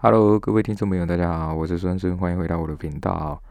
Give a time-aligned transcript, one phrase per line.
[0.00, 3.42] Hello，各位听众朋友，大家好，我是孙孙，欢迎回到我的频道。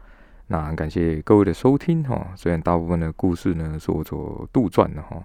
[0.46, 5.22] 那感谢各位的收听哈，虽然大部分的故事呢是我所杜撰的哈，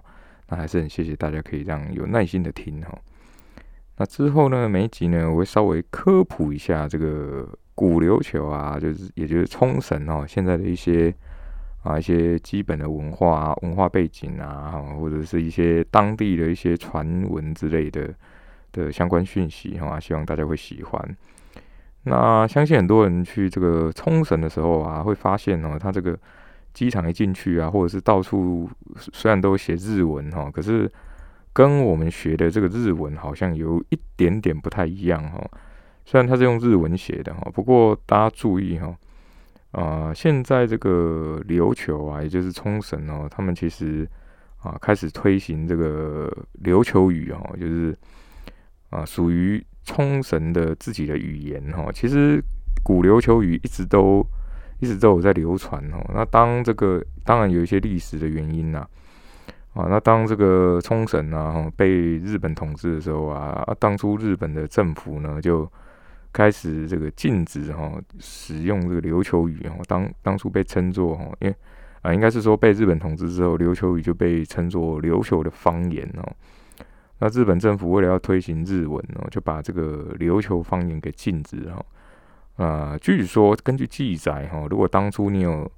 [0.49, 2.94] 那还是很谢谢大家可以这样有耐心的听哈。
[3.96, 11.15] 那之后呢，每一集呢，我会稍微科普一下这个古琉球啊，就是也就是冲绳哦，现在的一些
[11.83, 18.13] 啊一些基本的文化文化背景啊，或者是一些当地的一些传闻之类的。
[18.73, 21.17] 的相关讯息哈，希望大家会喜欢。
[22.05, 26.20] 那相信很多人去这个冲绳的时候啊，会发现哦，它这个
[26.73, 30.91] 机场一进去啊，或者是到处虽然都写日文哈，可是
[31.54, 35.41] 跟我们学的这个日文好像有一点点不太一样哈。
[36.04, 38.98] 虽然它是用日文写的哈，不过大家注意哈，
[39.71, 44.05] 啊，现在这个琉球啊，也就是冲绳哦，他们其实
[44.62, 46.30] 啊开始推行这个
[46.66, 47.98] 琉球语哦，就是。
[48.94, 51.90] 啊，属于冲绳的自己的语言哈。
[51.92, 52.40] 其实
[52.84, 54.26] 古琉球语一直都
[54.80, 55.98] 一直都有在流传哦。
[56.13, 58.88] 那当这个当然有一些历史的原因呐。
[59.74, 65.67] 啊，那当这个冲绳啊被日本统治的时候啊，当初日本的政府呢就
[66.31, 69.81] 开始这个禁止哈使用这个琉球语哦。
[69.88, 71.55] 当当初被称作哈，因为
[72.03, 76.35] 啊应该是说被日本统治之后，琉球语就被称作琉球的方言哦。
[77.23, 81.85] 那日本政府为了要推行日文哦，就把这个琉球方言给禁止哈。
[82.57, 85.71] 啊，据说根据记载哈，如果当初你有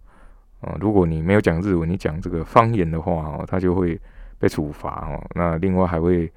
[0.62, 4.02] 啊，如果你没有讲日文，你讲这个方言的话哦，他就会
[4.40, 5.24] 被处罚哦。
[5.36, 6.34] 那另外还会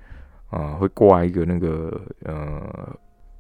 [0.51, 2.95] 啊，会挂一个那个呃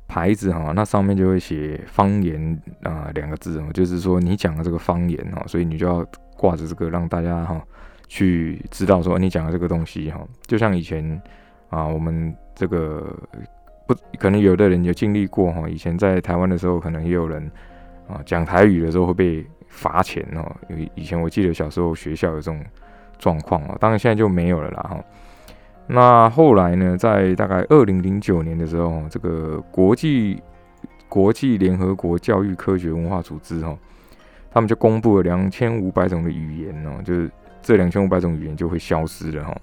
[0.07, 6.03] 牌子哈，那上面就会写方言啊两个字哦，就是说你讲的这个方言哈，所以你就要
[6.35, 7.63] 挂着这个让大家哈
[8.07, 11.21] 去知道说你讲的这个东西哈，就像以前。
[11.71, 13.15] 啊，我们这个
[13.87, 17.51] 不可能有的人有经历过哈，以前在台湾的时候，可能也有人
[18.09, 20.51] 啊讲台语的时候会被罚钱哦。
[20.69, 22.63] 以以前我记得小时候学校有这种
[23.19, 25.05] 状况啊，当然现在就没有了啦哈。
[25.87, 30.43] 那后来呢，在大概二零零九年的时候，这个国际
[31.09, 33.75] 国际联合国教育科学文化组织哈，
[34.51, 37.31] 他们就公布了两千五百种的语言哦，就是
[37.63, 39.57] 这两千五百种语言就会消失了哈。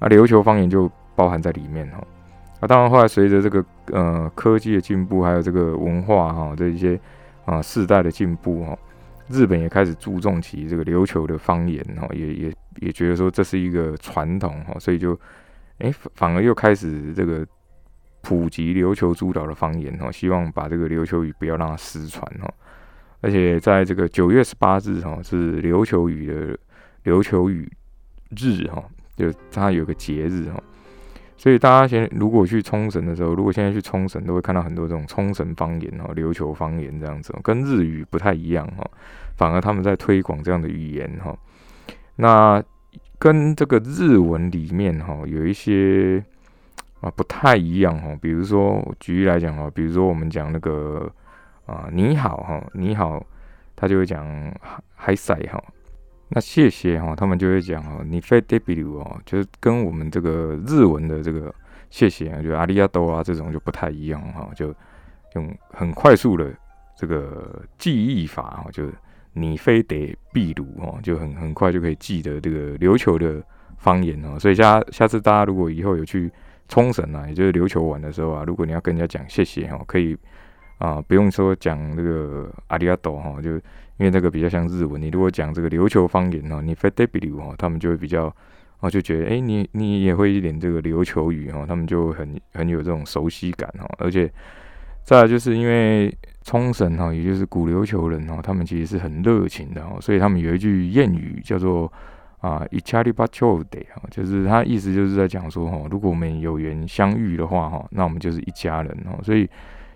[0.00, 1.98] 那琉球方言就包含在里面哈，
[2.60, 6.98] 啊，当然后来随着这个呃科技的进步，还有这个文化哈这一些
[7.44, 8.78] 啊世代的进步哈，
[9.28, 15.18] 日本也开始注重起这个琉球的方言哈，也也也觉得说这是一个传统哈，所以就
[15.78, 17.46] 哎反而又开始这个
[18.22, 22.48] 普及琉球诸岛的方言哈，希望把这个琉球语不要让它失传哈，
[23.20, 27.70] 而且在这个九月十八日哈是琉球语的琉球语
[28.30, 28.82] 日哈，
[29.16, 30.62] 就它有个节日哈。
[31.36, 38.88] 所以大家现如果去冲绳的时候，如果现在去冲绳，都会看到很多这种冲绳方言哦、琉球方言这样子，跟日语不太一样哈，
[39.36, 41.36] 反而他们在推广这样的语言哈。
[42.16, 42.62] 那
[43.18, 46.24] 跟这个日文里面哈有一些
[47.00, 51.10] 啊不太一样哈，比如说举例来讲哈，比如说我们讲那个
[51.66, 53.24] 啊你好哈，你好，
[53.74, 54.24] 他就会讲
[54.94, 55.60] 嗨塞哈。
[56.34, 61.54] 那谢谢哈，他们就会讲哈，你非得比如哦，就是跟我们这个日文的这个
[61.90, 64.74] 谢谢啊，就阿里亚多啊这种就不太一样哈，就
[65.34, 66.50] 用很快速的
[66.96, 68.84] 这个记忆法哈，就
[69.34, 73.42] 你非得必如哦，就很很快就可以记得这个琉球的
[73.76, 74.38] 方言哦。
[74.38, 76.32] 所以下下次大家如果以后有去
[76.66, 80.16] 冲绳啊，也就是琉球玩的时候啊，如果你要跟人家讲谢谢哈，可以
[80.78, 83.60] 啊，不用说讲这个阿里亚多哈，就。
[84.02, 88.24] 因为那个比较像日文，你如果讲这个琉球方言哦，你 f a w 哦，他们就会比较
[88.80, 93.88] 哦，就觉得哎，你你也会一点这个琉球语哦，他们就很很有这种熟悉感哦。
[93.98, 94.28] 而且
[95.04, 96.12] 再来就是因为
[96.42, 101.92] 冲绳哈，也就是古琉球人哦，他们其实是很热情的哦，所以他们有一句谚语叫做
[102.40, 109.48] 啊，一家里八秋得哈，就是他意思就是在讲说哈，如果我们有缘相遇的话哈，那我们就是一家人哦，所以。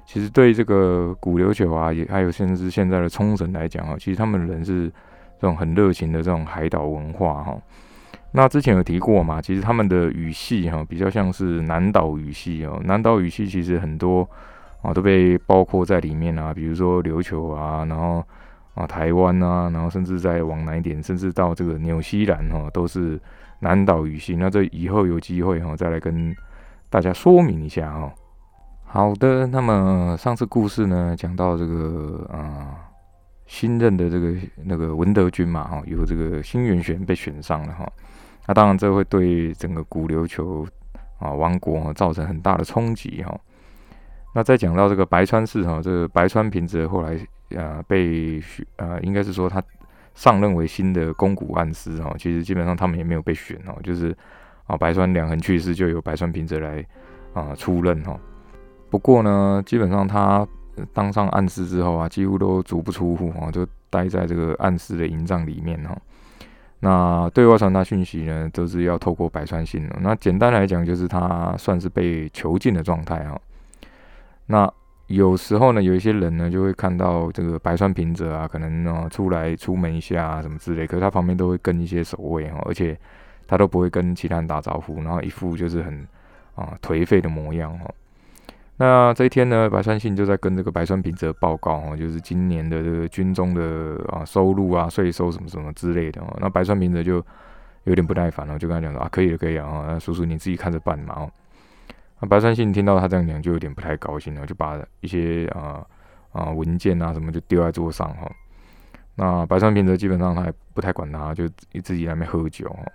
[0.07, 4.89] 其实对这个古琉球啊，也还有甚至现在的冲绳来讲啊，其实他们人是
[5.39, 7.59] 这种很热情的这种海岛文化哈。
[8.31, 12.81] 那之前有提过嘛，其实他们的语系哈比较像是南岛语系哦。
[12.85, 14.29] 南岛语系其实很多
[14.81, 18.23] 啊都被包括在里面啊，比如说琉球啊，然后
[18.75, 23.19] 啊台湾啊，然后甚至再往南一点，甚至到这个纽西兰哈，都是
[23.61, 24.37] 南岛语系。
[24.37, 26.35] 那这以后有机会哈，再来跟
[26.89, 28.13] 大家说明一下哈。
[28.89, 32.89] 好的，那么上次故事呢，讲到这个啊，
[33.45, 34.33] 新任的这个
[34.65, 37.87] 那个文德军嘛，哈，有这个新元玄被选上了哈，
[38.47, 40.67] 那当然这会对整个古琉球
[41.19, 43.39] 啊王国造成很大的冲击哈。
[44.35, 47.19] 那再讲到这个白川氏哈，这个白川平则后来
[47.51, 48.41] 呃被
[48.77, 49.63] 呃应该是说他
[50.15, 54.17] 上任为新的宫古暗司哈，其实基本上他们也没有被选哦，就是
[54.67, 56.83] 啊白川良衡去世就由白川平则来
[57.35, 58.19] 啊出任哈。
[58.97, 60.49] 不过呢，基本上他
[60.95, 65.95] 当上暗司之后啊，几乎都足不出户啊，就待在这个暗司的营帐里面哈。
[66.81, 69.95] 那对外传达讯息呢，都是要透过白川信的。
[70.01, 73.39] 那简单来讲，就是他算是被囚禁的状态啊。
[74.47, 74.67] 那
[75.09, 82.99] 有时候呢，有一些人呢，就会看到这个白川平泽啊，可能呢出来出门一下啊什么之类，可是他旁边都会跟一些守卫哈，而且
[83.47, 86.07] 他都不会跟其他人打招呼，然后一副就是很
[86.55, 87.91] 啊颓废的模样哈。
[88.79, 96.37] 那这一天呢，白川信就在跟这个白川平泽报告哈，就是今年的这个军中的啊收入啊税收什么什么之类的哦。
[96.41, 97.25] 那白川平泽就
[97.85, 101.31] 有点不耐烦了，就跟他讲说啊，可以了，可以了啊，那叔叔你自己看着办嘛哦。
[102.21, 105.83] 那白川信听到他这样讲，就有点不太高兴了，就把一些啊
[106.33, 108.31] 啊文件啊什么就丢在桌上哈。
[109.15, 111.49] 那白川平则基本上他也不太管他，就
[111.83, 112.93] 自己在那边喝酒哦。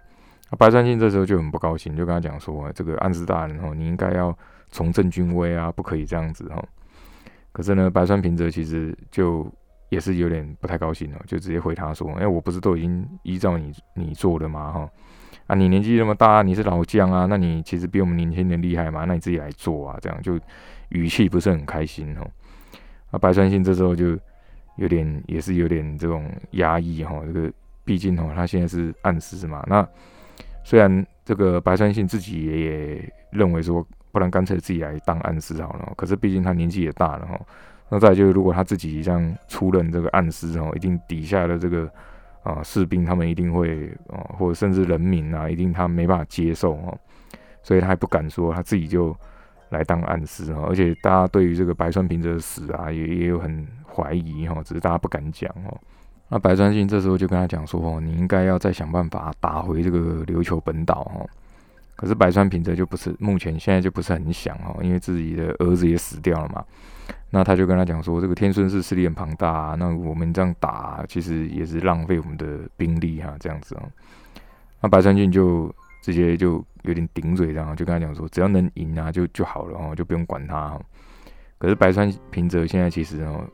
[0.51, 4.37] 那白川信这时候就很不高兴，就跟他讲说，这个安师大人哦，你应该要
[4.71, 6.63] 重振军威啊，不可以这样子哈。
[7.51, 9.45] 可是呢，白川平则其实就
[9.89, 14.89] 也是有点不太高兴了，就直接回他说，哎，我不是都已经依照你你做的吗哈？
[15.47, 20.39] 啊，你年纪那么大，你是老将啊，那你其实比我们年轻人厉害嘛，那你自己来做啊，这样就
[20.89, 22.25] 语气不是很开心哦。
[23.11, 24.17] 啊，白川信这时候就
[24.77, 27.51] 有点也是有点这种压抑哈，这个
[27.83, 29.61] 毕竟哦，他现在是暗司嘛。
[29.67, 29.85] 那
[30.63, 37.39] 虽然这个白川信自己也认为说，不然干脆自己来当暗司好了，可是毕竟他年纪也大了哈。
[37.89, 41.89] 那再就是如果他自己这样出任这个暗司哦，一定底下的这个。
[42.43, 46.97] 啊，士兵他们一定会啊，或者甚至人民啊，一定他没办法接受哦，
[47.61, 49.15] 所以他还不敢说他自己就
[49.69, 55.77] 来当暗司哦，而且大家对于这个白川平则的死啊，也也有很怀疑哈，只是大家不敢讲哦。
[56.29, 61.23] 那白川信这时候就跟他讲说哦，你应该要再想办法打回这个琉球本岛哈。
[62.01, 66.65] 可是白川平则就不是目前现在就不是很想哦，因为自己的儿子也死掉了嘛。
[67.29, 73.83] 那他就跟他讲说，这个天孙氏势力很庞大，啊那我们这样打其实也是浪费我们的兵力哈，这样子啊。
[74.81, 80.75] 那白川俊就直接就有点顶嘴，然后就跟他讲说，只要能赢啊就就好了哦，就不用管他。
[81.59, 83.47] 可是白川平泽现在其实哦，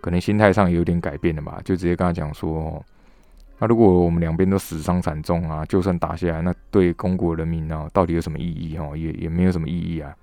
[0.00, 2.80] 可能心态上有点改变了吧，就直接跟他讲说，
[3.60, 8.96] 那如果我们两边都死伤惨重啊，就算打下来，那对公国人民呢，到底有什么意义哈？
[8.96, 10.14] 也也没有什么意义啊。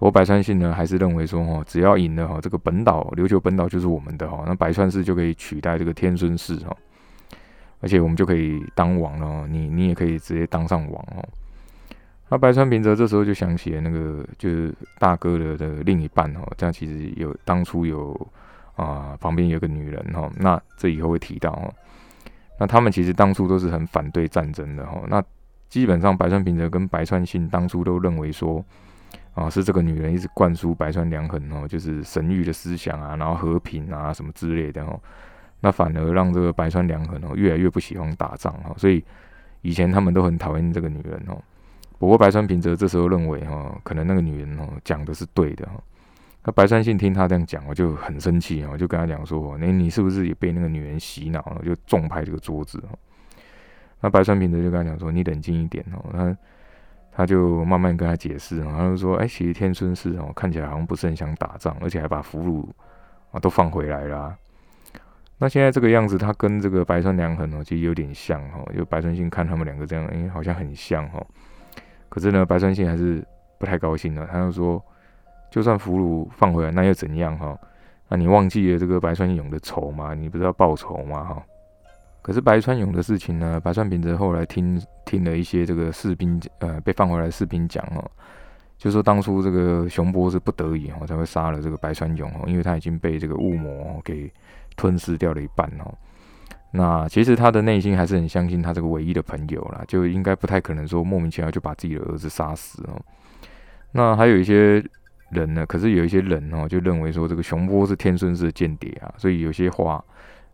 [0.00, 6.76] 我百川信呢，还是认为说，哈，只要赢了哈，这个本岛琉球本岛就是我们的哈，那百川氏就可以取代这个天孙氏哈，
[7.80, 11.22] 而且我们就可以当王了，你你也可以直接当上王哦。
[12.30, 18.14] 那白川平则这时候就想起了那个就是大哥的的另一半哦，这样其实有当初有
[18.74, 21.72] 啊旁边有个女人哈，那这以后会提到哦。
[22.60, 25.20] 那他们其实当初都是很反对战争的哈，那
[25.68, 28.64] 基本上白川平则跟白川信当初都认为说。
[29.32, 35.00] 啊，是这个女人一直灌输白川良衡哦，就是神域的思想啊，然后和平啊什么之类的哦，
[35.60, 39.02] 那反而让这个白川良衡哦越来越不喜欢打仗哈，所以
[39.62, 41.40] 以前他们都很讨厌这个女人哦。
[41.96, 45.80] 不过白川平则这时候认为哈，可能那个女人哦讲的是对的哈。
[46.44, 51.62] 那白川信听他这样讲，我就很生气哦，就跟他讲说，那你是不是也被那个女人洗脑了？
[51.64, 52.98] 就重拍这个桌子哦。
[54.00, 56.36] 那白川平则就跟他讲说，你冷静一点哦，他。
[57.12, 62.64] 他就慢慢跟他解释，然后就说：“哎，其实天孙氏哦，看起来好像不是很想打仗，而且还把俘虏
[63.32, 64.34] 啊都放回来了。
[65.36, 68.64] 那现在这个样子，他跟这个白川良衡哦，其实有点像哦。
[68.74, 71.26] 就白川信看他们两个这样，哎，好像很像哦。
[72.08, 73.22] 可是呢，白川信还是
[73.58, 74.24] 不太高兴的。
[74.26, 74.82] 他就说：
[75.50, 77.58] 就算俘虏放回来，那又怎样哈？
[78.08, 80.14] 那你忘记了这个白川勇的仇吗？
[80.14, 81.24] 你不是要报仇吗？
[81.24, 81.42] 哈。”
[82.22, 83.58] 可是白川勇的事情呢？
[83.58, 88.10] 白川平则后来听听了一些这个士兵呃被放回来的士兵讲哦，
[88.76, 94.30] 就说当初这个熊波是不得已哦才会杀了这个白川勇哦，因为他已经被这个雾魔给
[94.76, 95.94] 吞噬掉了一半哦。
[96.72, 103.00] 那其实他的内心还是很相信他这个唯一的朋友啦，就应该不太可能说莫名其妙就把自己的儿子杀死哦。
[103.92, 104.84] 那还有一些
[105.30, 110.04] 人呢，可是有一些人哦就认为说这个熊波是天孙氏间谍啊，所以有些话。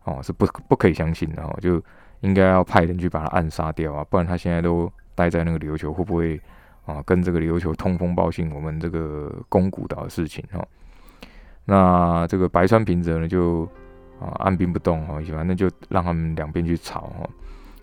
[0.09, 1.83] 哦，是不不可以相信的哦，就
[2.21, 6.39] 应该要派人去把他暗杀掉啊，不然他现在都待在那个琉球，会不会
[6.85, 10.65] 啊跟这个琉球通风报信我们这个宫古岛的事情哦？
[11.65, 13.65] 那这个白川平则呢，就
[14.17, 17.29] 啊按兵不动哈，反正就让他们两边去吵哈。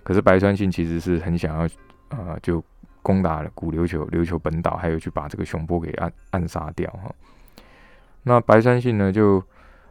[0.03, 1.65] 可是白川信其实是很想要
[2.09, 2.65] 啊，就
[3.05, 7.15] 攻打古琉球琉球本岛，还有去把这个熊波给暗暗杀掉哈。
[8.23, 9.41] 那白川信呢，就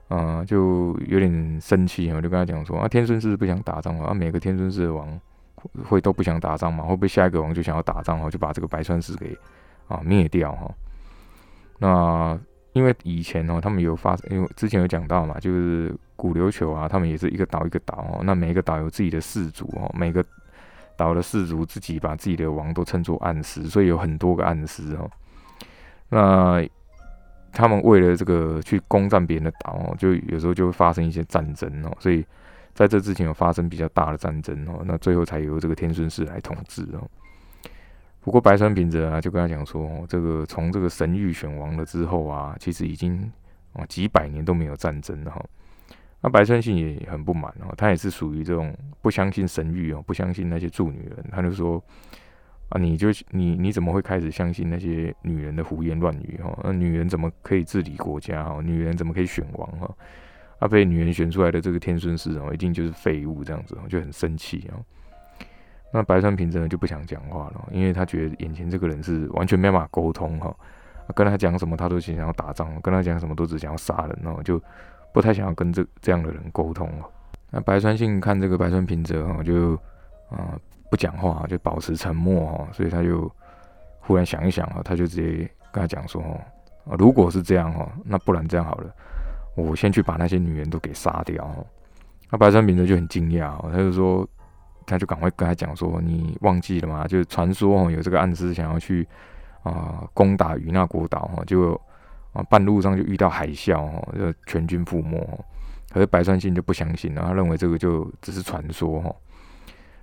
[0.10, 5.08] 嗯就有点生气啊，就跟他讲说啊，天孙氏不想打仗啊，每个天孙氏的王
[5.86, 9.38] 会都不想打仗嘛，会不会下一个王就想要打仗哦，就把这个白川氏给
[9.88, 10.72] 啊灭掉哈？
[11.78, 12.40] 那
[12.74, 20.26] 因为以前哦，他们有发，因为之前有讲到嘛，就是古琉球啊，他们也是一个岛一个岛哦，那每一个岛有自己的氏族哦，每个
[20.96, 25.10] 岛的氏族自己把自己的王都称作暗司，所以有很多个暗司哦。
[26.10, 26.64] 那
[27.52, 32.26] 他们为了这个去攻占别人的岛哦，就有时候就会发生一些战争哦，所以
[32.74, 37.08] 在这之前有发生比较大的战争哦，那最后才由这个天孙氏来统治哦。
[38.22, 43.32] 不过白川平则啊，就跟他讲说，这个从这个神域选王了之后啊，其实已经
[43.74, 45.44] 啊几百年都没有战争了哈。
[46.24, 51.84] 那白川信也很不满哦，他也是属于这种不相信神域哦，不相信那些助女人，他就说
[52.70, 56.58] 啊，你就你你怎么会开始相信那些女人的胡言乱语哈？
[56.64, 58.62] 那女人怎么可以治理国家哈？
[58.64, 59.96] 女人怎么可以选王哈？
[60.60, 64.80] 啊，被女人选出来的这个天孙氏哦，一定就是废物这样子哦，就很生气哦。
[65.92, 70.56] 那白川平真的就不想讲话了，因为他觉得眼前这个人是完全没办法沟通哈，
[71.14, 74.60] 跟他讲什么他都只想要打仗，跟他讲什么都只想要杀人哦，就
[75.14, 77.10] 不太想要跟这这样的人沟通了。
[77.52, 79.74] 那白川信看这个白川平泽哈，就
[80.30, 83.32] 啊不讲话，就保持沉默哈，所以他就
[84.00, 86.22] 忽然想一想啊，他就直接跟他讲说
[86.86, 88.94] 哦，如果是这样哈，那不然这样好了，
[89.56, 91.50] 我先去把那些女人都给杀掉。
[92.30, 94.28] 那白川平泽就很惊讶，他就说。
[94.86, 97.08] 他就赶快跟他讲说：“你忘记了吗？
[97.08, 99.08] 就是传说哦，有这个暗司想要去
[99.62, 101.80] 啊攻打与那国岛哈，就
[102.34, 105.26] 啊半路上就遇到海啸哈，就全军覆没。
[105.90, 109.16] 可是白川信就不相信了，他认为这个就只是传说哈。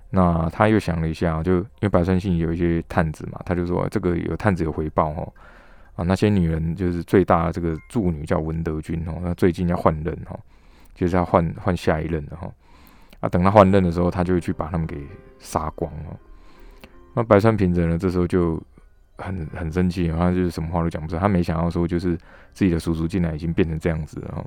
[0.09, 5.27] 那他又想了一下，就因为白川信有一些探子嘛，他就说这个有探子有回报哈
[5.95, 10.39] 啊，那些女人就是最大的这个助女叫文德君哦，那最近要换任哈，
[10.95, 12.51] 就是要换换下一任的哈。”
[13.21, 14.97] 啊，等他换任的时候，他就会去把他们给
[15.37, 16.19] 杀光了。
[17.13, 18.59] 那白川平则呢，这时候就
[19.21, 21.17] 很很生气，然后就是什么话都讲不出。
[21.17, 22.17] 他没想到说，就是
[22.53, 24.45] 自己的叔叔竟然已经变成这样子了。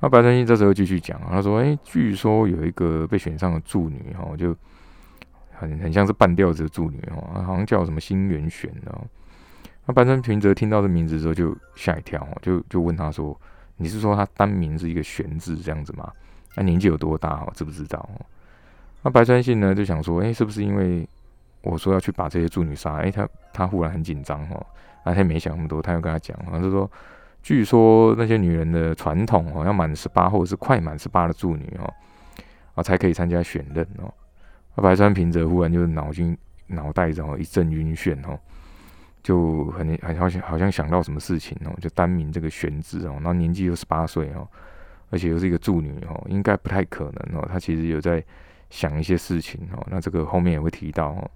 [0.00, 4.54] 那白川信这时候继续讲，他说：“哎，据说有一个被选上的助女，哈，就
[5.50, 8.96] 很很像是半吊子的助女，哈，好像叫什么新元玄的。”
[9.86, 13.36] 那白川平则听到这名字之后就吓一跳，就就问他说
[13.76, 16.12] ：“你是说他单名是一个玄字这样子吗？”
[16.54, 17.36] 那年纪有多大？
[17.36, 18.08] 哈，知不知道？
[19.02, 21.08] 那白川信呢，就想说，哎，是不是因为
[21.62, 22.96] 我说要去把这些助女杀？
[22.96, 24.66] 哎，他他忽然很紧张，哈，
[25.04, 26.90] 那他没想那么多，他又跟他讲，好像是说，
[27.42, 31.92] 据说那些女人的传统，哦，要满十八或者是快满十八的助女，哦，
[32.74, 34.12] 啊，才可以参加选任，哦。
[34.76, 36.36] 白川平则忽然就是脑筋
[36.68, 38.38] 脑袋然后一阵晕眩，哦，
[39.22, 44.46] 就很很好像好像想到什么事情，哦，就单名这个玄字，哦，然后年纪又十八岁，哦。
[45.10, 47.48] 而且又是一个助女哦，应该不太可能哦。
[47.50, 48.22] 他其实有在
[48.68, 51.30] 想一些事情哦，那这个后面也会提到哦。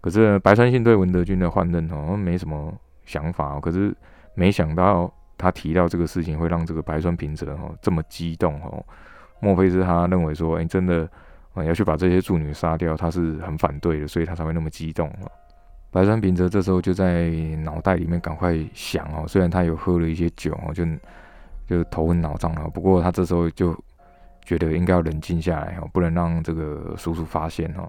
[0.00, 2.72] 可是白川信对文德军的换任哦，没什么
[3.04, 3.58] 想法。
[3.60, 3.94] 可是
[4.34, 8.84] 没想到他提到这个事情会让这个白川平泽哦这么激动哦。
[9.40, 11.08] 莫非是他认为说，哎，真的
[11.54, 15.30] 啊要去把这些助女杀掉，他是很反对的，所以他才会那么激动哦。
[15.90, 17.30] 白川平泽这时候就在
[17.62, 20.84] 脑袋里面赶快想哦，虽然他有喝了一些酒哦，就。
[21.68, 23.78] 就头昏脑胀了，不过他这时候就
[24.42, 27.86] 觉得应该要冷静下来哦，不能让这个叔叔发现哦。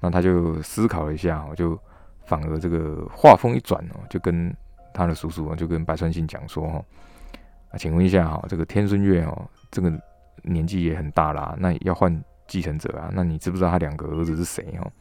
[0.00, 1.78] 那他就思考了一下，我就
[2.24, 4.54] 反而这个话锋一转哦，就跟
[4.92, 6.84] 他的叔叔就跟白川信讲说哈，
[7.70, 9.92] 啊，请问一下哈，这个天孙月哦，这个
[10.42, 14.92] 年纪也很大啦，那要换继承者啊，那你知不知道他两个儿子是谁哦？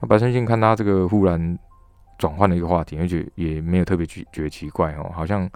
[0.00, 1.58] 那白川信看他这个忽然
[2.18, 5.48] 转换了一个话题，而且也没有特别觉觉得奇怪哦，好像。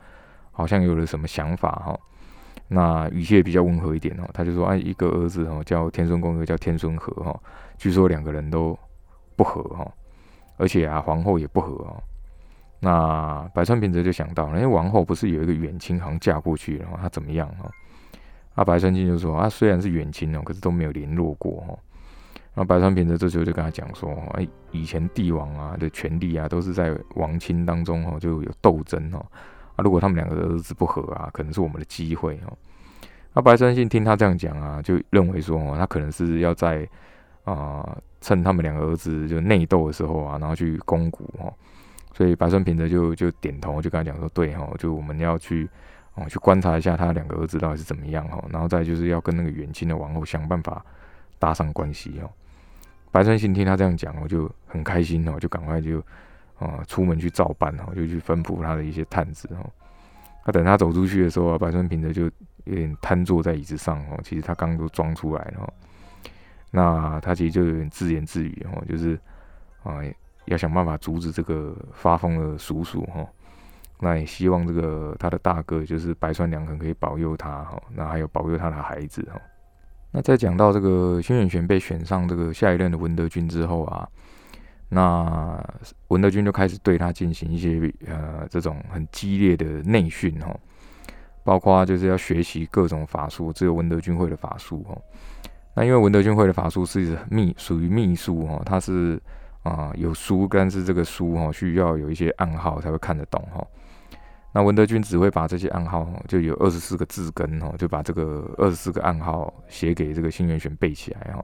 [0.55, 1.99] 好像有了什么想法哈，
[2.75, 4.29] 那语气也比较温和一点哦。
[4.33, 7.39] 他就说：“哎，一个儿子哦叫天孙公，一个叫天孙和哈。
[7.77, 8.79] 据说两个人都
[9.37, 9.93] 不和哈，
[10.57, 12.03] 而且啊皇后也不和哦。
[12.81, 17.71] 那百川平则就想到，了，因为王后不是有一个远亲好像嫁过去，然后她怎么样哈？
[18.55, 21.79] 啊，白川信就说：啊，虽然是远亲哦，可是都没有联络过哈。
[22.55, 29.25] 然后白川平则这时候就跟他讲说：哎，以前帝王啊的权力啊，都是在王亲当中哈就有斗争哦。”
[29.77, 32.57] 啊，如果他们两个儿子不和啊，可能是我们的机会哦。
[33.35, 36.87] 那白川信听他这样讲啊，就认为说哦，他可能是要在
[37.45, 41.53] 啊趁他们两个儿子就内斗的时候啊，然后去攻谷哦。
[42.15, 45.67] 所以白川平则就就点头，就跟他讲说，对哈，就我们要去
[46.15, 50.85] 哦去观察一下他两个儿子到底是怎么样哈，然后再就是要跟那个远亲的王后想办法
[51.39, 52.29] 搭上关系哦。
[53.11, 56.03] 白川信听他这样讲，我就很开心哦，就赶快就。
[56.59, 59.65] 啊，出门去照办哈，就去吩咐他的一些探子哈。
[60.45, 62.25] 那等他走出去的时候啊，白川平则就
[62.65, 64.21] 有点瘫坐在椅子上哦。
[64.23, 65.73] 其实他刚刚都装出来了，
[66.71, 69.19] 那他其实就有点自言自语哦，就是
[69.83, 69.99] 啊，
[70.47, 73.27] 要想办法阻止这个发疯的叔叔哈。
[74.01, 79.41] 那也希望这个他的大哥就是白川良衡可以保佑他哈，那还有保佑他的孩子哈。
[80.11, 84.09] 那在讲到这个新远玄被选上这个下一任的文德军之后啊，
[84.95, 85.59] 那
[86.09, 90.55] 文德军就开始对他进行一些呃这种很激烈的内训哈，
[91.43, 94.95] 包括就是要学习各种法术，只有文德军会的法术哈。
[95.75, 99.19] 那因为文德军会的法术是秘属于秘术哈，它是
[99.63, 103.67] 啊有书，但是这个书哈需要有一些暗号才会看得懂哈。
[104.53, 111.43] 那文德军只会把这些暗号，就有二十四个字根哦，就把这个二十四个暗号写给这个新元玄背起来哈。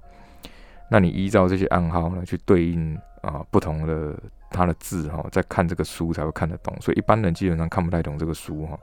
[0.91, 4.19] 那你依照这些暗号呢，去对应啊不同的
[4.51, 6.75] 他的字哈，在看这个书才会看得懂。
[6.81, 8.79] 所以一般人基本上看不太懂这个书哈。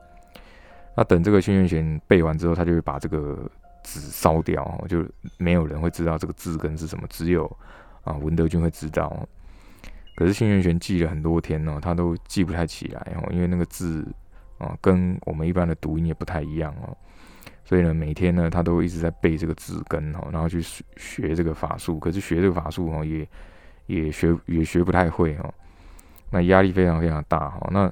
[0.95, 3.49] 那等这个新元玄背完之后，他就会把这个
[3.83, 5.05] 纸烧掉，就
[5.37, 7.45] 没有人会知道这个字根是什么，只有
[8.03, 9.27] 啊文德军会知道。
[10.15, 14.07] 可是新元玄记了很多天哦，他都记不太起来哦，因为那个字
[14.57, 16.95] 啊，跟我们一般的读音也不太一样哦，
[17.65, 21.99] 所以呢，每天呢，他都一直在背这个字根哦，然后去学这个法术。
[21.99, 23.27] 可是学这个法术哦，也
[23.87, 25.53] 也学也学不太会哦，
[26.29, 27.67] 那压力非常非常大哈。
[27.71, 27.91] 那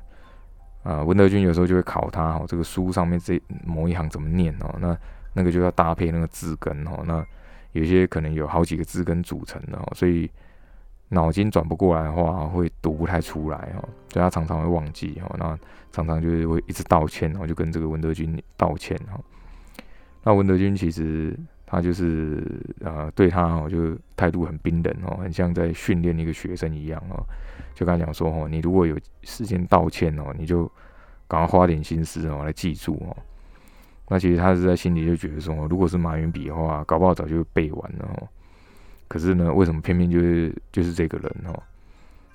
[0.84, 4.76] 啊，文德军有时候就会考他哦，这个书上面这某一行怎么念哦？
[4.80, 4.98] 那
[5.34, 7.04] 那个就要搭配那个字根哦。
[7.06, 7.26] 那
[7.74, 10.30] 有些可能有好几个字根组成的哦，所以。
[11.10, 15.56] 脑筋转不过来的话，会读不太出来哦，所以他常常会忘记哦，那
[15.92, 19.20] 常常就是会一直道歉，然后就跟这个文德军道歉哈。
[20.24, 22.44] 那文德军其实他就是
[22.82, 27.24] 呃对他哦就态度很冰冷哦，很像在训练一个学生一样哦，
[27.76, 30.70] 就跟他讲说哦，你如果有时间道歉哦，你就
[31.28, 33.16] 赶快花点心思哦来记住哦。
[34.10, 38.28] 那其实他是在心里就觉得说，如果是马云笔的话，搞不好早就背完了哦。
[39.08, 41.64] 可是呢，为什么偏偏就是就是这个人哦？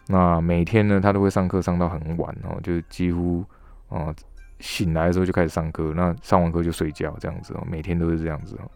[0.08, 3.44] 那每天呢，他都会上课上到很晚哦，就几乎
[3.88, 4.14] 哦
[4.60, 8.70] 醒来的时候就开始上课，那上完课就睡觉这样子哦，每天都是这样子哦。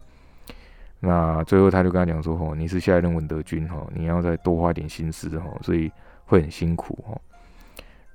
[0.99, 5.91] 那最后他就跟他讲说：“哦，你是下一任文德军哦，你要再多花点心思哦，所以
[6.25, 7.19] 会很辛苦哦。”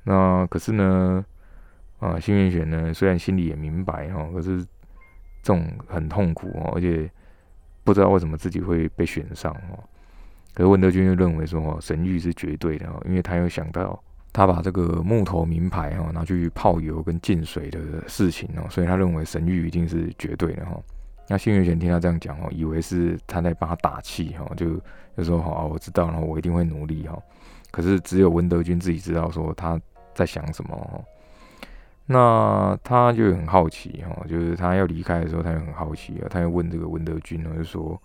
[0.04, 1.24] 那可是呢，
[1.98, 4.64] 啊，新元选呢，虽然心里也明白哈，可是
[5.42, 7.10] 这种很痛苦哦，而且。
[7.84, 9.82] 不知道为什么自己会被选上哦，
[10.52, 13.98] 可是文德军又认为说哦，神谕是绝对的哦，因为他有想到
[14.32, 20.78] 他把这个木头名牌哦拿去泡油跟进水的事情哦，所以他认为神谕一定是绝对的哈。
[21.28, 24.80] 那幸运玄听他这样讲哦，以为是他在帮他打气哈，就
[25.16, 27.20] 就说好，我知道了，我一定会努力哈。
[27.70, 29.80] 可是只有文德军自己知道说他
[30.14, 31.04] 在想什么。
[32.10, 38.00] 那他就很好奇哈，就是他要离开的时候，他就很好奇啊，他就问这个文德军呢，就说：“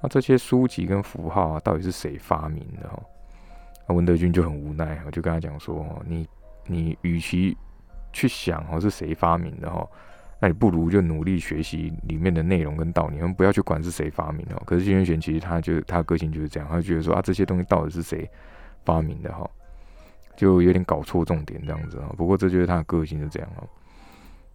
[0.00, 3.02] 那这些书籍跟符号啊，到底是谁发明的？”哈，
[3.88, 6.28] 那文德军就很无奈，我就跟他讲说：“你
[6.66, 7.56] 你与其
[8.12, 9.88] 去想哦是谁发明的哈，
[10.38, 18.28] 那你不如就努力学习里面的内容跟道理，你们不要去管是谁发明的。”可是金元玄其实他就他个性就是这样，他就觉得说啊这些东西到底是谁
[18.84, 19.48] 发明的哈。
[20.36, 23.66] 就有点搞错重点这样子啊，不过这就是他的个性是这样哦。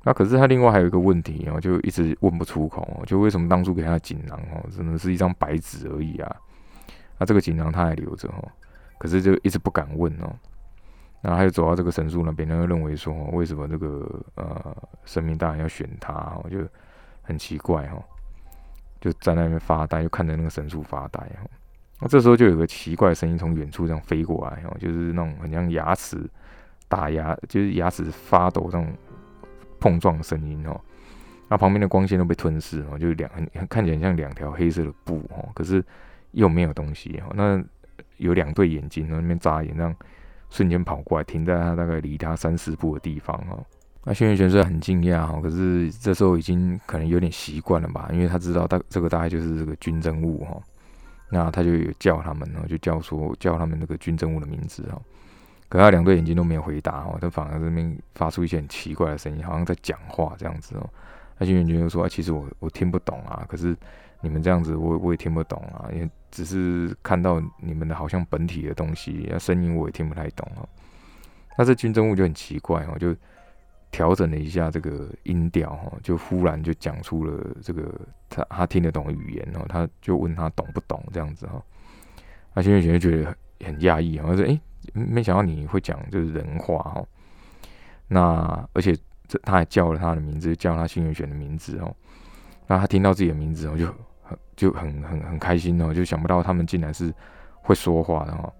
[0.01, 6.35] 那可是他另外还有一个问题哦，就一直问不出口哦，就为什么当初给他的锦囊哦，真的是一张白纸而已啊？
[7.17, 8.49] 那这个锦囊他还留着哦，
[8.97, 10.33] 可是就一直不敢问哦。
[11.21, 14.75] 然后他就走到这个神树那边，他就认为说，为什么这个呃
[15.05, 16.57] 神明大人要选他我，就
[17.21, 17.97] 很奇怪哈，
[18.99, 21.25] 就在那边发呆，就看着那个神树发呆。
[22.01, 26.29] 那这时候就有个奇怪的声音从远处这样飞过来哦，就是那种很像牙齿
[26.89, 28.93] 打牙，就是牙齿发抖那种
[29.79, 30.77] 碰撞声音哦。
[31.47, 35.81] 那旁边的光线都被吞噬哦，就两很看起来像两条黑色的布哦，可是
[36.31, 37.31] 又没有东西哦。
[37.33, 37.63] 那
[38.17, 39.95] 有两对眼睛在那边眨眼，这样
[40.49, 43.63] 瞬间跑过来，停在他大概离他三四步的地方哦。
[44.03, 50.61] 那轩辕玄是很惊讶哈，可是这时候已经可能有点习惯了吧，因为他知道大这个大概就是这个军政物哈。
[51.29, 55.01] 那他就有叫他们哦，就叫说叫他们那个军政务的名字哦。
[55.69, 60.87] 可他两对眼睛都没有回答哦，他反而这边发出一些很奇怪的声音，好像在讲话这样子哦。
[61.43, 63.75] 那军员就说：“其实我我听不懂啊，可是
[64.21, 70.67] 你们这样子我我也听不懂啊，因为只是看到你们的好像本体的东西，那声音我也听不太懂哦。
[71.57, 73.15] 那这军政务就很奇怪哦，就。
[73.93, 77.93] 调整了一下这个音调哈，就忽然就讲出了这个
[78.27, 81.61] 他他听得懂的语言哦，他就问他懂不懂这样子哈。
[82.55, 83.25] 那新月玄就觉得
[83.59, 84.59] 很很讶异哈，说诶，
[84.93, 87.05] 没想到你会讲就是人话哈。
[88.07, 88.97] 那而且
[89.43, 91.95] 他还叫了他的名字，叫他新元玄的名字哦。
[92.67, 93.87] 那他听到自己的名字哦，就
[94.21, 97.13] 很就很很很开心哦，就想不到他们竟然是
[97.61, 98.51] 会说话的哈。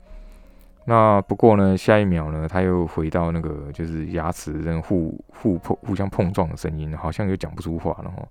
[0.86, 8.28] 那不过呢，下一秒呢，他又回到那个就是牙齿跟互互碰、互相碰撞的声音，好像又讲不出话了哈。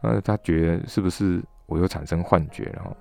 [0.00, 2.96] 那他觉得是不是我又产生幻觉了哈？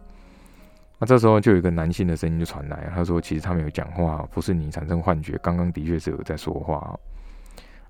[0.99, 6.95] 那这时候就有一个男性的声音就传来，他说：“其实他没有讲话，不是你产生幻觉，刚刚的确是有在说话。”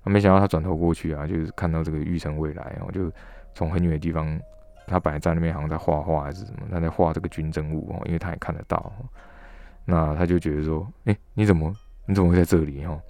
[0.02, 3.10] 啊，没想到他转头过去啊，就是看到这个玉成未来哦，就
[3.54, 4.40] 从很远的地方，
[4.86, 8.92] 他本来在那边好像在画画还是什么，他在画这个军政物哦，因为他也看得到。
[9.84, 11.74] 那他就觉得说，哎，你怎么
[12.06, 13.00] 你怎么会在这里哈？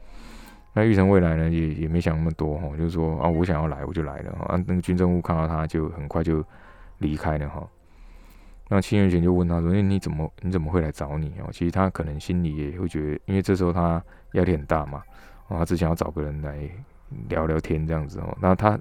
[0.75, 4.33] 那玉成未来呢，也也没想那么多哈，就是说啊，我想要来我就来了。
[4.47, 6.43] 啊，那个军政务看到他就很快就
[6.99, 7.69] 离开了哈。
[8.71, 11.49] 那清源玄就问他说，哎，你怎么你怎么会来找你哦？
[11.53, 14.03] 其实他可能心里也会觉得，因为这时候他
[14.33, 15.03] 压力很大嘛，
[15.59, 16.69] 他只想要找个人来
[17.29, 18.37] 聊聊天这样子哦。
[18.41, 18.79] 那他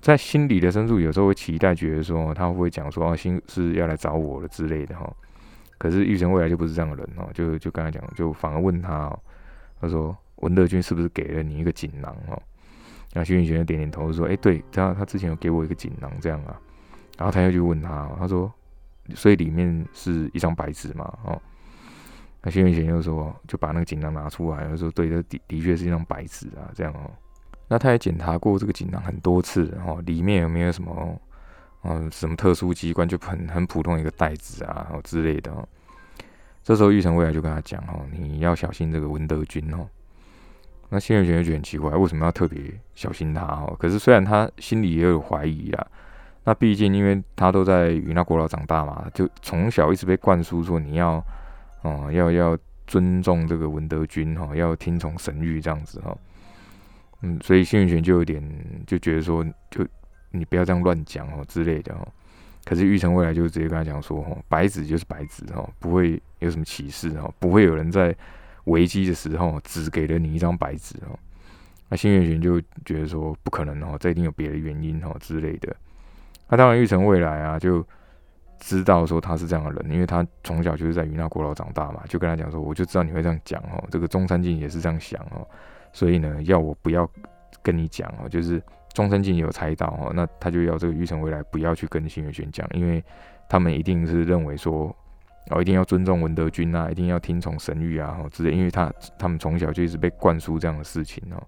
[0.00, 5.12] 在心里的深处有时候会期待，觉得说他会不会讲说，啊，心是要来找我了之类的哈。
[5.78, 9.18] 可是玉成未来就不是这样的人哦，就就刚才讲，就反而问他哦，
[9.80, 12.40] 他说文德军是不是给了你一个锦囊哦？
[13.12, 16.58] 那徐云玄就点点头说，哎，对，他他之前有给我一个锦囊这样啊。
[17.18, 18.50] 然后他又去问他，他说，
[19.14, 21.04] 所以里面是一张白纸嘛？
[21.24, 21.40] 哦，
[22.42, 27.10] 那徐云玄又说，就把那个锦囊拿出来，他说，对，这的的确是一张白纸啊，这样哦。
[27.68, 31.20] 那他也检查过这个锦囊很多次，哦，里面有没有什么？
[31.84, 35.52] 嗯，什么特殊机关就很很普通一个袋子啊，哦之类的。
[36.62, 39.88] 这时候玉成未来就跟他讲哦，你要小心这个文德军哦。
[40.90, 42.60] 那新月玄就觉得很奇怪，为什么要特别
[42.94, 43.74] 小心他哦？
[43.80, 45.86] 可是虽然他心里也有怀疑啦，
[46.44, 51.24] 那毕竟因为他都在与那国老长大嘛，就从小一直被灌输说你要
[51.82, 56.16] 哦要要尊重这个文德军哈，要听从神谕这样子哈。
[57.20, 58.42] 嗯，所以新月玄就有点
[58.86, 59.86] 就觉得说就。
[60.34, 62.08] 你不要这样乱讲哦之类的哦。
[62.64, 68.16] 可是玉成未来就直接跟他讲说哦，白纸就是白纸哦，不会有什么歧视哦，不会有人在
[68.64, 71.18] 危机的时候只给了你一张白纸哦。
[71.90, 75.76] 那新月玄就觉得说不可能哦，这一定有别的原因哦之类的。
[76.48, 77.86] 那当然玉成未来啊就
[78.62, 85.46] 知道说他是这样的人，因为他从小就是在云那国老长大嘛，就跟他讲说我就知道你会这样讲哦，这个中山靖也是这样想哦，
[85.92, 87.06] 所以呢要我不要
[87.62, 88.62] 跟你讲哦，就是。
[88.94, 93.02] 中山靖有猜到哦，那他就要这个玉成未来不要去跟新月轩讲，因为
[93.48, 94.94] 他们一定是认为说，
[95.48, 101.42] 哦，一定要尊重文德军啊，一定要听从神谕啊，之类，因为他他们从小就一直被灌输这样的事情哦。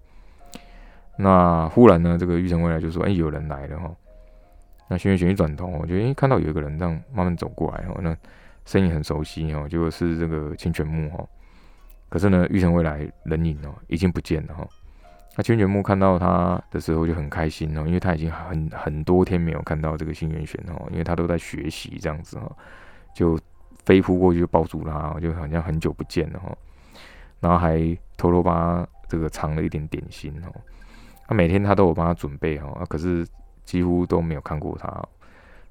[1.18, 3.94] 那忽然呢，这个玉成未来就说：“哎，有人来了哈。”
[4.88, 8.16] 那新元玄一转头，我觉得哎，看到有一个人这样慢慢走过来哦，那
[8.64, 11.26] 声音很熟悉哦，结果是这个清泉木哈。
[12.08, 14.66] 可是呢，玉成未来人影哦已经不见了哈。
[15.36, 22.48] 那千泉木看到他的时候就很开心哦，因为他已经很很多天没有看到这个新元玄哦，因为他都在学习这样子哈，
[23.14, 23.36] 就
[23.84, 26.56] 飞扑过去就抱住他，就好像很久不见了哈，
[27.40, 27.80] 然后还
[28.16, 30.54] 偷偷帮他这个藏了一点点心哦，
[31.26, 33.26] 他每天他都有帮他准备哈，可是
[33.64, 34.88] 几乎都没有看过他，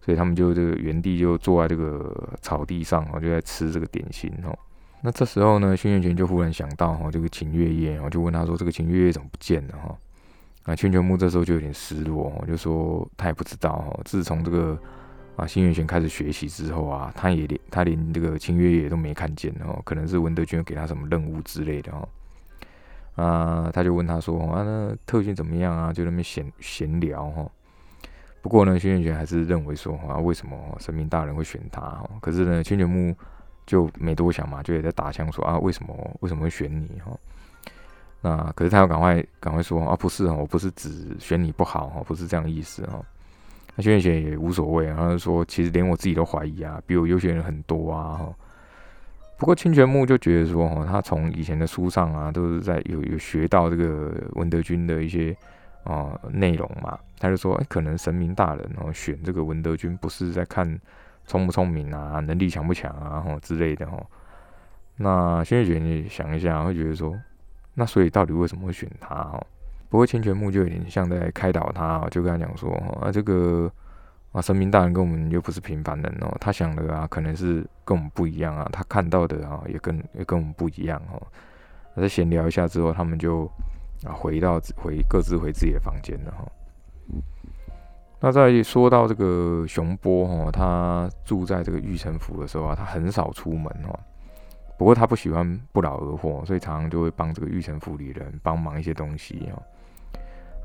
[0.01, 4.58] 所以他们就这个原地就坐在这个草地上哦，就在吃这个点心哦。
[5.01, 9.97] 那这时候呢，轩辕玄就忽然想到哈，这个秦月夜，然后就问他说：“这个秦月夜怎么不见了？”哈，
[10.63, 13.99] 啊，千泉木这时候就有点失落，就说他也不知道哈。
[14.06, 14.79] 自从这个
[15.36, 22.08] 啊，新月泉开始学习之后啊，他也连他连这个秦月夜都没看见哦，可能是文德军给他什么任务之类的哈。
[23.15, 27.45] 啊，他就问他说：“啊，那特训怎么样啊？”就那边闲闲聊哈。
[28.43, 31.82] 不过呢，轩辕玄还是认为说啊，为什么神明大人会选他？
[31.82, 33.15] 哈，可是呢，千泉木。
[33.65, 37.17] 就没多想嘛，就也在打枪说啊，为什么为什么会选你哈？
[38.19, 43.01] 那可是他要赶快赶快说啊，不是啊，我不是只选你不好哈，不是这样意思哈。
[43.73, 48.27] 那轩辕玄也无所谓，然后说其实连我自己都怀疑啊，比我优秀人很多啊。
[49.38, 55.34] 不过清泉木就觉得说哦，他从以前的书上啊，都是在有有学到这个文德军的一些
[55.83, 60.79] 哦内容嘛，他就说哎，可能神明大人哦选这个文德军不是在看。
[61.25, 64.05] 聪不聪明啊，能力强不强啊，吼之类的吼。
[64.97, 67.17] 那轩辕玄你想一下，会觉得说，
[67.75, 69.15] 那所以到底为什么会选他？
[69.15, 69.41] 哦，
[69.87, 72.69] 不过千泉木就有点像在开导他，就跟他讲说，
[73.01, 73.71] 啊这个
[74.33, 81.25] 啊神明大人跟我们又不是平凡人哦，他想的啊可能是跟我们不一样啊，他看到的啊也跟也跟我们不一样哦。
[81.95, 83.49] 那在闲聊一下之后，他们就
[84.05, 86.51] 啊回到回各自回自己的房间了哈。
[88.19, 93.99] 那在说到这个熊波哈，他住在这个玉城府的时候啊，他很少出门哦。
[94.77, 99.61] 不过他不喜欢不劳而获，所以常常就会帮这个玉城府里人帮忙一些东西哦。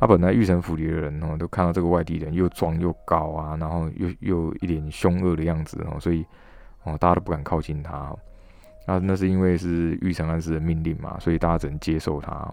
[0.01, 6.25] 他本来玉城府里的人哦，都看到这个外地人又壮又高啊，然后又又一脸凶恶的样子哦，所以
[6.85, 8.15] 哦，大家都不敢靠近他。
[8.87, 12.49] 那那是因为是玉城安师的命令嘛，所以大家只能接受他。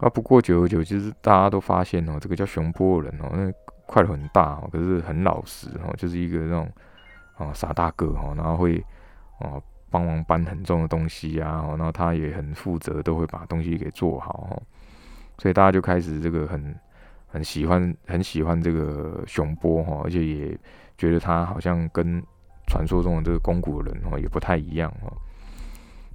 [0.00, 3.52] 啊，不过久而久之，大家都发现哦，这个叫熊波的人哦，那
[3.86, 6.68] 块头很大哦，可是很老实哦，就是一个那种
[7.36, 8.82] 哦傻大个哦，然后会
[9.40, 14.62] 哦帮忙搬很重的东西啊，然后他也很负责，都会把东西给做好哦。
[15.36, 16.74] 所以大家就开始这个很
[17.26, 20.58] 很喜欢很喜欢这个熊波哈，而且也
[20.96, 22.22] 觉得他好像跟
[22.66, 25.12] 传说中的这个公古人哦也不太一样哦。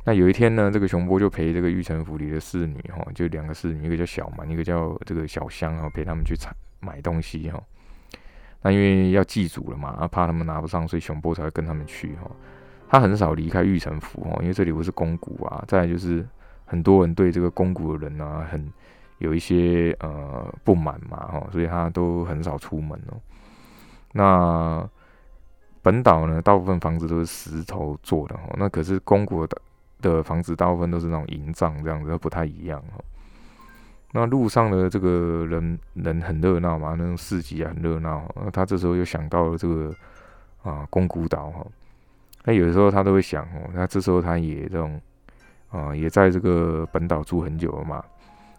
[0.05, 7.61] 那有一天呢，这个熊波就陪这个玉城府里的侍女哈，就两个侍女，一个叫小蛮，一个叫这个小香啊，陪他们去采买东西哈。
[8.61, 12.31] 那因为要祭祖了嘛，怕他们拿不上，所以熊波才会跟他们去哈。
[12.87, 15.63] 他很少离开玉城府哦，因为这里不是公谷啊。
[15.67, 16.25] 再来就是
[16.65, 18.71] 很多人对这个公谷的人呢很。
[19.19, 23.15] 有一些呃不满嘛，哈，所以他都很少出门哦。
[24.11, 24.89] 那
[25.81, 29.57] 本岛呢，大部分房子都是石头做的，哈，那可是公国的
[30.13, 33.03] 的房子大部分都是那种营帐这样子，不太一样哈。
[34.11, 38.25] 那路上的这个人人很热闹嘛，那种市集啊很热闹。
[38.53, 39.93] 他这时候又想到了这个
[40.63, 41.65] 啊宫古岛哈，
[42.45, 45.01] 那有的时候他都会想哦，那这时候他也这种
[45.69, 48.01] 啊也在这个本岛住很久了嘛。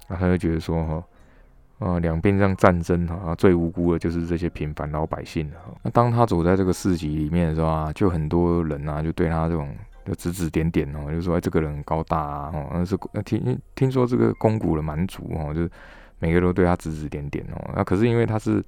[0.09, 1.05] 那他就觉得说哈，
[1.79, 5.51] 啊，两边这样战争哈，最无辜的就是这些平凡老百姓。
[5.83, 9.75] 那当他走在这个市集里面的时候啊，就很多人啊，就对他这种
[10.07, 15.71] 就指指点点哦，就说哎这个人很高大啊，哦，那是听听说这个公古的蛮族哦，就是
[16.19, 17.71] 每个都对他指指点点哦。
[17.75, 18.65] 那可是因为他是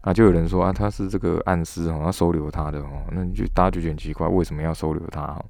[0.00, 5.20] 啊，就有人说啊，他是这个暗司哦，要收留他的哦，那你就大家就觉得很奇怪，为什么要收留他？
[5.22, 5.44] 哈，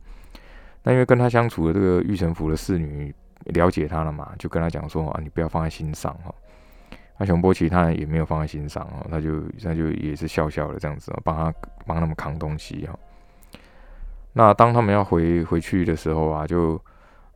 [0.82, 3.14] 那因为跟他相处的这个玉城府的侍女。
[3.52, 6.34] 了解他了嘛，就跟他讲说啊，你不要放在心上哈。
[7.18, 12.98] 那熊波其他人也没有放在心上哦，他就他就也是笑笑的这样子哦，帮他帮他们扛东西哈。
[14.34, 16.80] 那当他们要回回去的时候啊，就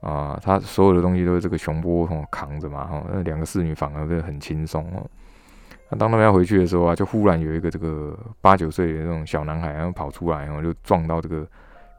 [0.01, 3.03] 啊，他所有的东西都是这个熊波哈扛着嘛哈。
[3.13, 5.05] 那两个侍女反而是很轻松哦。
[5.91, 11.47] 那当他们要回去的时候啊，就忽然有一个这个八九岁的那种小男孩然后跑出来，然后就撞到这个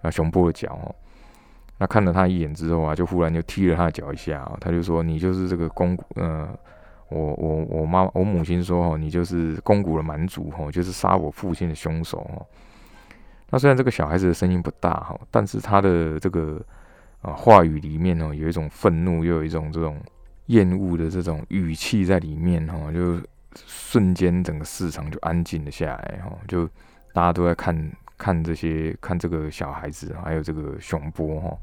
[0.01, 0.93] 啊熊波的脚哦。
[1.77, 6.47] 那看了他一眼之后啊，就忽然就踢了他的脚一下，他就说：“你就是这个公，呃，
[7.07, 12.45] 我我我妈我母亲说哦，你就是公古的蛮族哦，就是杀我父亲的凶手哦。”
[13.49, 16.61] 那虽然这个小孩子的声音不大哈，但是他的这个
[17.21, 19.99] 啊话语里面呢，有一种愤怒，又有一种这种
[20.47, 23.21] 厌恶的这种语气在里面哈，就
[23.53, 26.67] 瞬间整个市场就安静了下来哈，就
[27.13, 27.91] 大家都在看。
[28.21, 31.57] 看这些，看这个小孩子，还有这个熊波哈，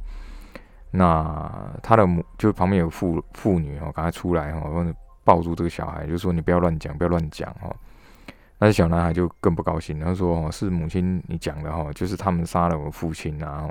[0.90, 4.62] 那他的母就旁边有妇妇女哈，赶快出来哈，
[5.22, 7.70] 抱住这个小孩，就说你不要乱讲，不要乱讲哈。
[8.58, 13.68] 那小男孩就更不高兴，他说哦，是母亲你讲的哈，就是他们杀了我父亲啊。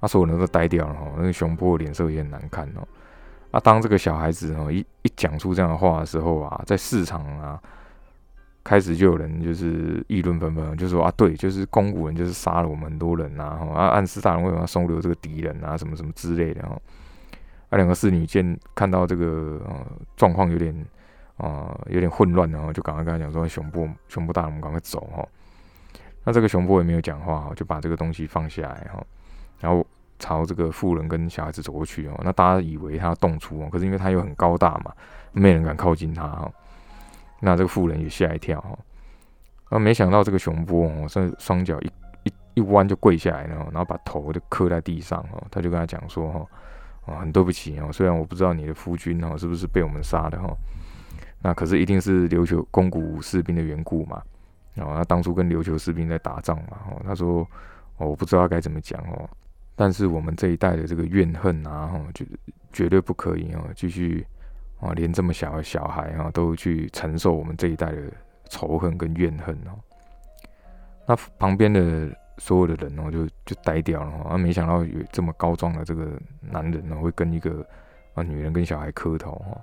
[0.00, 2.86] 那所有人都呆掉了哈，那个熊婆脸色也很难看哦。
[3.50, 7.60] 啊，当这个小孩子哈一一讲出这样的话的时候啊，在市场啊。
[8.64, 16.80] 开始就有人就是议论纷纷，就说啊，对，就是公古人就是杀了我们很多人呐，啊，暗司大人为什么要收留这个敌人啊，什么什么之类的哈。
[17.70, 20.72] 啊，两个侍女见看到这个呃状况有点
[21.36, 25.26] 啊有点混乱，然后就赶快跟他讲说，熊波熊波大人，我们赶快走哈。
[26.24, 29.04] 那这个熊波也没有讲话，就把这个东西放下来哈，
[29.58, 29.84] 然后
[30.18, 32.20] 朝这个妇人跟小孩子走过去哦。
[32.22, 34.92] 那大家以为他动粗哦，可是因为他又很高大嘛，
[35.32, 36.50] 没人敢靠近他哈。
[37.40, 38.78] 那这个妇人也吓一跳哈，
[39.70, 41.90] 啊，没想到这个熊波哦，这双脚一
[42.22, 46.46] 一一弯就跪下来了，然后把头就磕在地上哦，他就跟他讲说哈，
[47.06, 50.54] 啊，很对不起哦，虽然我不知道你的夫君哦是不是被我们杀的哈，
[51.42, 54.22] 那可是一定是琉球公古士兵的缘故嘛，
[54.76, 57.46] 哦，他当初跟琉球士兵在打仗嘛，哦，他说，
[57.98, 59.28] 我不知道该怎么讲哦，
[59.74, 62.24] 但是我们这一代的这个怨恨啊，哈，就
[62.72, 64.26] 绝对不可以哦，继续。
[64.82, 68.02] 啊，连这么小的小孩啊，都去承受我们这一代的
[68.48, 69.78] 仇恨跟怨恨哦。
[71.06, 74.36] 那旁边的所有的人哦，就就呆掉了啊！
[74.36, 77.64] 没想到有这么高壮的这个男人呢，会跟一个
[78.14, 79.56] 啊女人跟小孩磕头哈。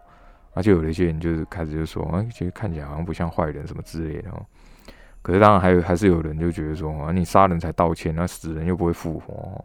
[0.59, 4.45] 而且有一些人就是开始就说，啊，其实看起来好像不像坏人什么之类的哦。
[5.21, 9.63] 可是当然还有还是有人就觉得说，啊，你杀人才道歉，那死人又不会复活。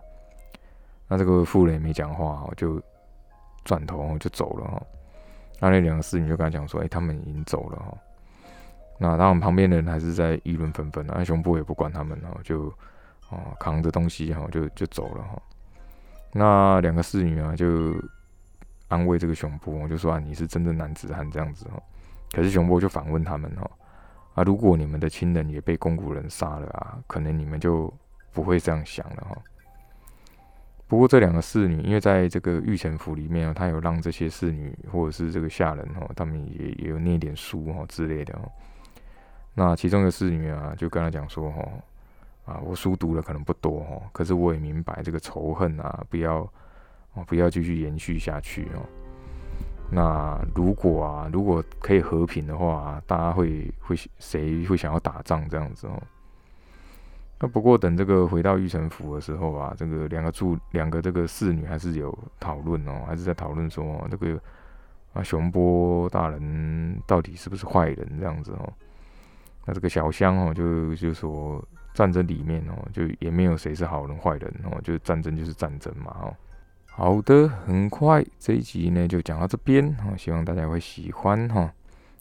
[1.08, 2.80] 那这个妇人也没讲话，就
[3.64, 4.80] 转头就走了哈。
[5.58, 7.98] 那那两个侍女就跟他讲说：“哎，他们已经走了哈。”
[8.96, 11.04] 那当然，旁边的人还是在议论纷纷。
[11.08, 12.72] 那熊布也不管他们哈，就
[13.30, 15.42] 哦扛着东西哈，就就走了哈。
[16.32, 17.92] 那两个侍女啊，就
[18.94, 21.82] 安慰这个熊波，就说啊，你是真正男子汉这样子哦。
[22.30, 23.70] 可是熊波就反问他们哦，
[24.34, 27.92] 啊，如果你们的亲人也被公古人杀了啊，可能你们就
[28.32, 29.36] 不会这样想了哈。
[30.86, 38.38] 不过这两个侍女，因为在这个御前府里面啊，他有让这些侍女或者是这个下人哦，他们也也有念点书哦之类的。
[39.54, 41.72] 那其中一个侍女啊，就跟他讲说哦，
[42.44, 46.46] 啊，我书读的可能不多哦，可是我也明白这个仇恨啊，不要
[47.14, 48.82] 哦，不要继续延续下去哦。
[49.90, 56.02] 那如果啊，如果可以和平的话，大家会会谁会想要打仗这样子哦？
[57.38, 64.40] 那不过等这个回到玉城府的时候啊，这个两个住两个这个侍女还是有讨论哦，还是在讨论说这个
[65.12, 68.72] 啊熊波大人到底是不是坏人这样子哦？
[69.66, 76.34] 那这个小香哦就就说战争里面哦就也没有谁是好人坏人哦，就战争就是战争嘛哦。
[76.96, 81.68] 好的，很快这一集呢就讲到这边哈，希望大家会喜欢哈。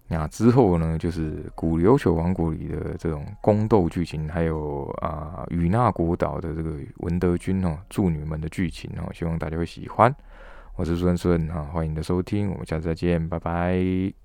[0.08, 10.14] 那之后呢，就是古琉球王国里的这种宫斗剧情，还有啊与那国岛的这个文德军哦助女们的剧情哦，希望大家会喜欢。
[10.76, 14.23] 我是孙顺哈，欢迎你的收听，我们下次再见，拜拜。